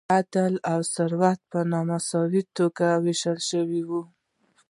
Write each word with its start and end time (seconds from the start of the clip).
عاید 0.13 0.33
او 0.71 0.79
ثروت 0.93 1.39
په 1.51 1.59
نا 1.71 1.79
مساوي 1.89 2.41
توګه 2.57 2.87
ویشل 3.03 3.37
شوی. 3.49 3.81